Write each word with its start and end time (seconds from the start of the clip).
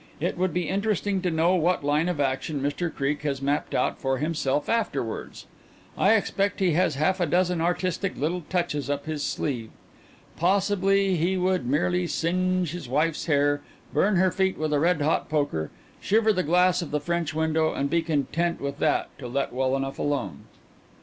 It 0.19 0.35
would 0.35 0.51
be 0.51 0.67
interesting 0.67 1.21
to 1.21 1.29
know 1.29 1.53
what 1.53 1.83
line 1.83 2.09
of 2.09 2.19
action 2.19 2.59
Mr 2.59 2.91
Creake 2.91 3.21
has 3.21 3.39
mapped 3.39 3.75
out 3.75 3.99
for 4.01 4.17
himself 4.17 4.67
afterwards. 4.67 5.45
I 5.95 6.15
expect 6.15 6.59
he 6.59 6.71
has 6.71 6.95
half 6.95 7.19
a 7.19 7.27
dozen 7.27 7.61
artistic 7.61 8.17
little 8.17 8.41
touches 8.49 8.89
up 8.89 9.05
his 9.05 9.23
sleeve. 9.23 9.69
Possibly 10.37 11.17
he 11.17 11.37
would 11.37 11.67
merely 11.67 12.07
singe 12.07 12.71
his 12.71 12.89
wife's 12.89 13.27
hair, 13.27 13.61
burn 13.93 14.15
her 14.15 14.31
feet 14.31 14.57
with 14.57 14.73
a 14.73 14.79
red 14.79 15.01
hot 15.01 15.29
poker, 15.29 15.69
shiver 15.99 16.33
the 16.33 16.41
glass 16.41 16.81
of 16.81 16.89
the 16.89 16.99
French 16.99 17.35
window, 17.35 17.71
and 17.71 17.87
be 17.87 18.01
content 18.01 18.59
with 18.59 18.79
that 18.79 19.15
to 19.19 19.27
let 19.27 19.53
well 19.53 19.75
alone. 19.75 20.45